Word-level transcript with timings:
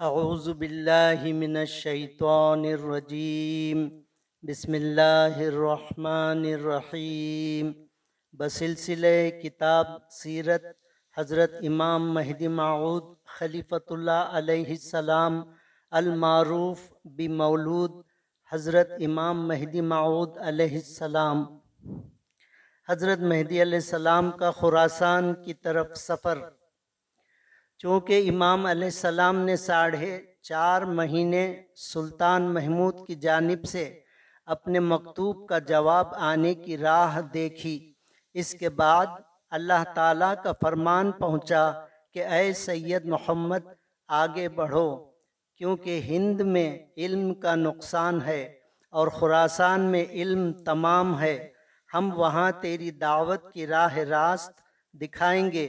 اعوذ 0.00 0.48
باللہ 0.48 1.22
من 1.34 1.56
الشیطان 1.56 2.64
الرجیم 2.64 3.78
بسم 4.44 4.72
اللہ 4.72 5.38
الرحمن 5.46 6.44
الرحیم 6.52 7.72
بسلسلہ 8.38 9.06
کتاب 9.42 9.86
سیرت 10.10 10.64
حضرت 11.16 11.54
امام 11.68 12.12
مہدی 12.14 12.48
معود 12.48 13.04
خلیفۃ 13.38 13.90
اللہ 13.90 14.36
علیہ 14.40 14.68
السلام 14.68 15.42
المعروف 15.92 16.80
بمولود 17.18 18.00
حضرت 18.52 18.92
امام 19.06 19.46
مہدی 19.48 19.80
معود 19.94 20.38
علیہ 20.50 20.74
السلام. 20.74 21.44
حضرت 22.88 23.26
مہدی 23.32 23.62
علیہ 23.62 23.78
السلام 23.78 24.30
کا 24.38 24.50
خراسان 24.60 25.34
کی 25.44 25.54
طرف 25.54 25.96
سفر 25.96 26.38
چونکہ 27.78 28.28
امام 28.30 28.66
علیہ 28.66 28.84
السلام 28.84 29.38
نے 29.38 29.56
ساڑھے 29.56 30.20
چار 30.42 30.82
مہینے 30.82 31.62
سلطان 31.76 32.42
محمود 32.54 33.06
کی 33.06 33.14
جانب 33.14 33.64
سے 33.64 34.00
اپنے 34.46 34.80
مکتوب 34.80 35.48
کا 35.48 35.58
جواب 35.58 36.14
آنے 36.14 36.54
کی 36.54 36.78
راہ 36.78 37.20
دیکھی، 37.20 37.92
اس 38.34 38.54
کے 38.54 38.68
بعد 38.68 39.06
اللہ 39.50 39.84
تعالیٰ 39.94 40.34
کا 40.44 40.52
فرمان 40.60 41.12
پہنچا 41.12 41.70
کہ 42.14 42.24
اے 42.24 42.52
سید 42.52 43.04
محمد 43.04 43.66
آگے 44.08 44.48
بڑھو، 44.48 44.88
کیونکہ 45.60 46.00
ہند 46.04 46.40
میں 46.40 46.78
علم 46.96 47.34
کا 47.34 47.54
نقصان 47.54 48.22
ہے 48.22 48.42
اور 48.92 49.08
خراسان 49.08 49.80
میں 49.80 50.04
علم 50.10 50.52
تمام 50.52 51.20
ہے، 51.20 51.36
ہم 51.94 52.10
وہاں 52.16 52.50
تیری 52.60 52.90
دعوت 52.90 53.52
کی 53.52 53.66
راہ 53.66 53.96
راست 53.96 54.52
دکھائیں 54.94 55.52
گے۔ 55.52 55.68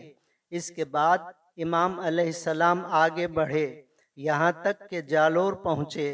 اس 0.52 0.72
کے 0.72 0.86
بعد 0.86 1.18
امام 1.64 2.00
علیہ 2.00 2.26
السلام 2.26 2.86
آگے 2.86 3.28
بڑھے، 3.28 3.82
یہاں 4.18 4.52
تک 4.52 4.90
کہ 4.90 5.02
جالور 5.02 5.54
پہنچے۔ 5.54 6.10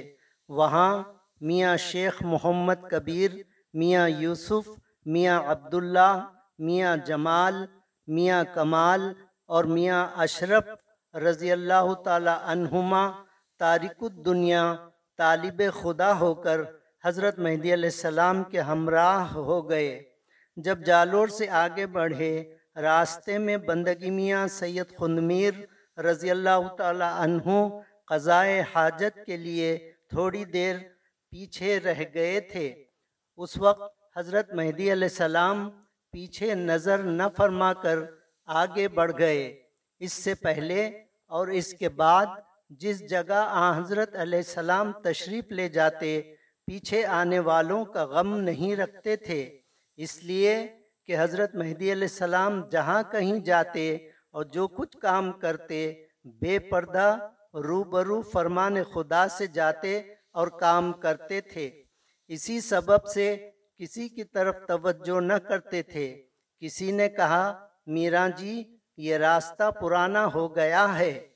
وہاں 0.50 1.04
میاں 1.42 1.78
شیخ 1.78 2.22
محمد 2.22 2.90
کبیر، 2.92 3.32
میاں 3.74 4.10
یوسف، 4.10 4.70
میاں 5.06 5.42
عبداللہ، 5.46 6.28
میاں 6.60 6.96
جمال، 6.98 7.66
میاں 8.08 8.44
کمال 8.54 9.14
اور 9.48 9.64
میاں 9.64 10.08
اشرف 10.18 10.64
رضی 11.16 11.52
اللہ 11.52 11.94
تعالی 12.06 12.32
عنہما 12.44 13.12
تارک 13.60 14.04
الدنیا 14.04 14.76
طالب 15.18 15.62
خدا 15.82 16.20
ہو 16.20 16.34
کر 16.36 16.62
حضرت 17.06 17.40
مہدی 17.40 17.74
علیہ 17.74 17.90
السلام 17.94 18.44
کے 18.44 18.60
ہمراہ 18.60 19.34
ہو 19.34 19.70
گئے۔ 19.70 20.04
جب 20.58 20.80
جالور 20.80 21.28
سے 21.28 21.50
آگے 21.50 21.86
بڑھے 21.88 22.34
راستے 22.76 23.38
میں 23.38 23.58
بندگی 23.58 24.10
میاں 24.10 24.48
سید 24.48 24.98
خندمیر 24.98 25.54
رضی 26.00 26.32
اللہ 26.32 26.68
تعالی 26.78 27.10
عنہ 27.10 27.80
قضائے 28.06 28.64
حاجت 28.76 29.26
کے 29.26 29.38
لیے 29.38 29.94
تھوڑی 30.10 30.46
دیر 30.46 30.76
پیچھے 31.32 31.80
رہ 31.80 32.04
گئے 32.14 32.40
تھے۔ 32.40 32.84
اس 33.38 33.58
وقت 33.58 34.18
حضرت 34.18 34.54
مہدی 34.54 34.92
علیہ 34.92 35.08
السلام 35.12 35.70
پیچھے 36.12 36.56
نظر 36.56 36.98
نہ 36.98 37.24
فرما 37.38 37.74
کر 37.74 38.00
آگے 38.46 38.88
بڑھ 38.88 39.12
گئے۔ 39.20 39.64
اس 40.00 40.14
سے 40.14 40.36
پہلے 40.36 40.88
اور 41.28 41.48
اس 41.48 41.74
کے 41.74 41.90
بعد 41.90 42.26
جس 42.70 43.10
جگہ 43.10 43.46
آ 43.50 43.78
حضرت 43.78 44.16
علیہ 44.16 44.38
السلام 44.38 44.92
تشریف 44.92 45.52
لے 45.52 45.70
جاتے، 45.70 46.22
پیچھے 46.66 47.06
آنے 47.06 47.40
والوں 47.40 47.86
کا 47.86 48.04
غم 48.04 48.38
نہیں 48.38 48.76
رکھتے 48.76 49.16
تھے۔ 49.16 49.60
اس 49.96 50.24
لیے 50.24 50.68
کہ 51.06 51.16
حضرت 51.20 51.56
مہدی 51.56 51.92
علیہ 51.92 52.08
السلام 52.12 52.70
جہاں 52.70 53.04
کہیں 53.12 53.40
جاتے 53.40 53.96
اور 54.32 54.44
جو 54.44 54.68
کچھ 54.68 54.98
کام 54.98 55.32
کرتے، 55.32 55.94
بے 56.24 56.60
پردہ 56.60 57.30
روبرو 57.54 58.22
فرمان 58.22 58.84
خدا 58.84 59.28
سے 59.28 59.48
جاتے 59.48 60.02
اور 60.32 60.48
کام 60.48 60.94
کرتے 60.94 61.42
تھے۔ 61.42 61.84
اسی 62.28 62.62
سبب 62.62 63.08
سے 63.08 63.50
کسی 63.78 64.10
کی 64.10 64.24
طرف 64.24 64.56
توجہ 64.68 65.22
نہ 65.22 65.34
کرتے 65.34 65.84
تھے۔ 65.84 66.24
کسی 66.60 66.92
نے 66.92 67.10
کہا 67.10 67.68
میرا 67.86 68.28
جی 68.28 68.78
یہ 68.98 69.18
راستہ 69.18 69.72
پرانا 69.72 70.28
ہو 70.34 70.56
گیا 70.56 71.00
ہے۔ 71.00 71.28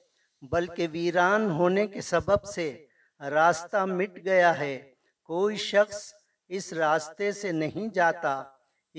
بلکہ 0.41 0.87
ویران 0.91 1.51
ہونے 1.51 1.87
کے 1.87 2.01
سبب 2.01 2.43
سے 2.43 2.85
راستہ 3.19 3.85
مٹ 3.85 4.19
گیا 4.25 4.59
ہے۔ 4.59 4.93
کوئی 5.23 5.55
شخص 5.55 6.13
اس 6.47 6.73
راستے 6.73 7.31
سے 7.31 7.51
نہیں 7.51 7.93
جاتا۔ 7.93 8.43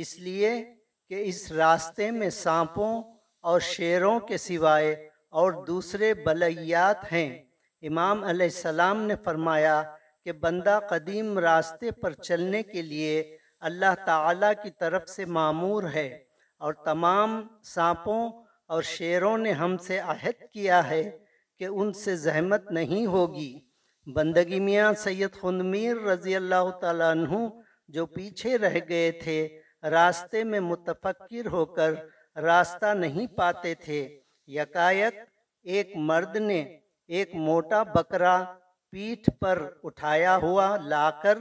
اس 0.01 0.19
لیے 0.19 0.75
کہ 1.09 1.23
اس 1.27 1.53
راستے 1.53 2.11
میں 2.11 2.31
سانپوں 2.31 3.03
اور 3.41 3.61
شیروں 3.61 4.21
کے 4.21 4.37
سوائے 4.37 5.09
اور 5.31 5.53
دوسرے 5.53 6.15
بلیات 6.15 7.13
ہیں۔ 7.13 7.43
امام 7.83 8.25
علیہ 8.25 8.47
السلام 8.47 9.03
نے 9.03 9.15
فرمایا 9.25 9.83
کہ 10.25 10.33
بندہ 10.33 10.79
قدیم 10.89 11.39
راستے 11.39 11.91
پر 11.91 12.13
چلنے 12.13 12.63
کے 12.63 12.83
لیے 12.83 13.37
اللہ 13.61 13.95
تعالیٰ 14.07 14.53
کی 14.63 14.71
طرف 14.81 15.09
سے 15.09 15.25
معمور 15.25 15.83
ہے 15.95 16.25
اور 16.59 16.73
تمام 16.73 17.47
سانپوں 17.63 18.31
اور 18.67 18.83
شیروں 18.83 19.39
نے 19.39 19.53
ہم 19.53 19.77
سے 19.77 19.99
عہد 19.99 20.53
کیا 20.53 20.91
ہے 20.91 21.19
کہ 21.59 21.65
ان 21.65 21.93
سے 21.93 22.17
زحمت 22.17 22.71
نہیں 22.71 23.07
ہوگی۔ 23.07 23.61
بندگی 24.07 24.61
میاں 24.61 24.93
سید 24.93 25.33
خندمیر 25.33 25.97
رضی 25.97 26.37
اللہ 26.37 26.71
تعالیٰ 26.81 27.11
عنہ 27.11 27.49
جو 27.89 28.07
پیچھے 28.07 28.59
رہ 28.59 28.79
گئے 28.89 29.11
تھے 29.13 29.60
راستے 29.83 30.45
میں 30.45 30.61
متفکر 30.61 31.47
ہو 31.47 31.65
کر 31.65 31.95
راستہ 32.37 32.95
نہیں 32.95 33.27
پاتے 33.27 33.75
تھے۔ 33.75 34.21
یکایک 34.47 35.15
ایک 35.63 35.97
مرد 35.97 36.37
نے 36.37 36.79
ایک 37.07 37.35
موٹا 37.35 37.83
بکرا 37.83 38.45
پیٹھ 38.91 39.31
پر 39.41 39.69
اٹھایا 39.83 40.37
ہوا 40.37 40.77
لا 40.77 41.11
کر 41.11 41.39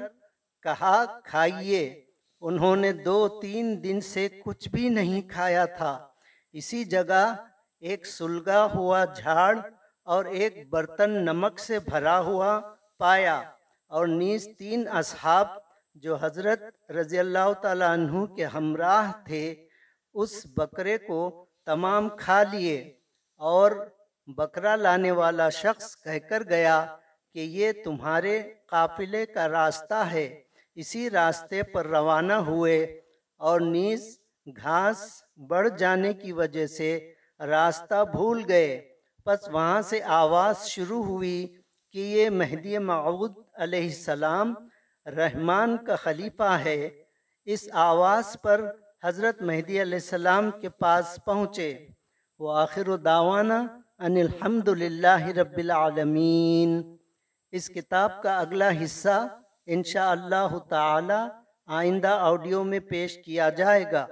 کہا، 0.62 1.20
کھائیے۔ 1.24 2.06
انہوں 2.42 2.76
نے 2.76 2.92
دو 2.92 3.40
تین 3.42 3.84
دن 3.84 4.02
سے 4.02 4.28
کچھ 4.46 4.70
بھی 4.70 4.90
نہیں 4.90 5.30
کھایا 5.30 5.66
تھا۔ 5.66 6.08
اسی 6.52 6.84
جگہ 6.84 7.36
ایک 7.80 8.06
سلگا 8.06 8.66
ہوا 8.76 9.06
جھاڑ 9.06 9.60
اور 10.04 10.26
ایک 10.26 10.70
برتن 10.70 11.12
نمک 11.26 11.60
سے 11.60 11.80
بھرا 11.80 12.20
ہوا 12.20 12.60
پایا 12.98 13.42
اور 13.88 14.08
نیز 14.08 14.48
تین 14.60 14.88
اصحاب 14.92 15.48
جو 16.04 16.16
حضرت 16.22 16.92
رضی 16.92 17.20
اللہ 17.20 17.52
تعالیٰ 17.62 17.90
عنہ 17.90 18.26
کے 18.36 18.46
ہمراہ 18.46 19.12
تھے، 19.26 19.44
اس 20.16 20.46
بکرے 20.58 20.98
کو 20.98 21.22
تمام 21.66 22.10
کھا 22.18 22.42
لیے 22.52 22.78
اور 23.42 23.72
بکرا 24.38 24.76
لانے 24.76 25.12
والا 25.12 25.50
شخص 25.54 25.96
کہہ 26.04 26.28
کر 26.30 26.44
گیا 26.50 26.86
کہ 27.36 27.40
یہ 27.40 27.72
تمہارے 27.84 28.42
قافلے 28.70 29.26
کا 29.26 29.48
راستہ 29.50 30.04
ہے، 30.12 30.28
اسی 30.78 31.10
راستے 31.10 31.64
پر 31.74 31.86
روانہ 31.88 32.34
ہوئے 32.48 32.78
اور 33.42 33.62
نیز 33.62 34.02
گھاس 34.48 35.00
بڑھ 35.50 35.70
جانے 35.78 36.14
کی 36.14 36.32
وجہ 36.32 36.66
سے 36.68 36.90
راستہ 37.40 38.04
بھول 38.12 38.44
گئے۔ 38.48 38.80
پس 39.26 39.48
وہاں 39.52 39.82
سے 39.82 40.00
آواز 40.24 40.66
شروع 40.68 41.04
ہوئی 41.04 41.40
کہ 41.96 42.00
یہ 42.16 42.30
مہدی 42.30 42.78
معود 42.78 43.34
علیہ 43.56 43.84
السلام 43.84 44.54
رحمان 45.18 45.78
کا 45.78 45.96
خلیفہ 45.96 46.58
ہے، 46.66 46.90
اس 47.46 47.70
آواز 47.72 48.38
پر 48.42 48.72
حضرت 49.04 49.42
مہدی 49.42 49.82
علیہ 49.82 49.94
السلام 49.94 50.52
کے 50.52 50.70
پاس 50.70 51.20
پہنچے۔ 51.26 51.88
وہ 52.40 52.58
آخر 52.58 52.90
و 52.90 52.98
داوانہ 52.98 53.54
ان 54.00 54.18
الحمد 54.18 54.68
للہ 54.68 55.28
رب 55.28 55.58
العالمین۔ 55.58 56.98
اس 57.52 57.68
کتاب 57.68 58.24
کا 58.24 58.38
اگلا 58.38 58.70
حصہ 58.84 59.38
انشاء 59.66 60.10
اللہ 60.10 60.58
تعالی 60.70 61.28
آئندہ 61.68 62.18
آڈیو 62.22 62.64
میں 62.64 62.80
پیش 62.80 63.18
کیا 63.26 63.50
جائے 63.50 63.86
گا۔ 63.92 64.08